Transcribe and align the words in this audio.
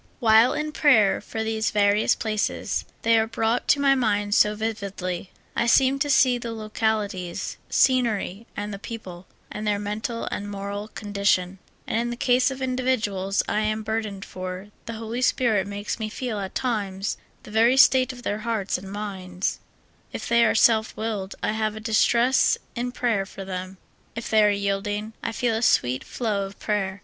While 0.19 0.53
in 0.53 0.71
prayer 0.71 1.21
for 1.21 1.43
these 1.43 1.69
various 1.69 2.15
places, 2.15 2.85
they 3.03 3.19
are 3.19 3.27
brought 3.27 3.67
to 3.67 3.79
my 3.79 3.93
mind 3.93 4.33
so 4.33 4.55
vividly. 4.55 5.29
I 5.55 5.67
seem 5.67 5.99
to 5.99 6.09
see 6.09 6.39
the 6.39 6.53
local 6.53 7.05
ities, 7.07 7.57
scenery, 7.69 8.47
and 8.57 8.73
the 8.73 8.79
people 8.79 9.27
and 9.51 9.67
their 9.67 9.77
mental 9.77 10.25
and 10.31 10.49
moral 10.49 10.87
condition; 10.87 11.59
and 11.85 11.99
in 11.99 12.09
the 12.09 12.15
case 12.15 12.49
of 12.49 12.63
individuals 12.63 13.43
I 13.47 13.59
am 13.59 13.83
burdened 13.83 14.25
for, 14.25 14.69
the 14.87 14.93
Holy 14.93 15.21
Spirit 15.21 15.67
makes 15.67 15.99
me 15.99 16.09
feel 16.09 16.39
at 16.39 16.55
times 16.55 17.17
the 17.43 17.51
ver}^ 17.51 17.77
state 17.77 18.11
of 18.11 18.23
their 18.23 18.39
hearts 18.39 18.79
and 18.79 18.91
minds; 18.91 19.59
if 20.11 20.27
they 20.27 20.43
are 20.43 20.55
self 20.55 20.97
willed, 20.97 21.35
I 21.43 21.51
have 21.51 21.75
a 21.75 21.79
distress 21.79 22.57
in 22.75 22.91
prayer 22.91 23.27
for 23.27 23.45
them; 23.45 23.77
if 24.15 24.31
they 24.31 24.43
are 24.43 24.49
yielding, 24.49 25.13
I 25.21 25.31
feel 25.31 25.53
a 25.55 25.61
sweet 25.61 26.03
flow 26.03 26.47
of 26.47 26.57
prayer. 26.57 26.99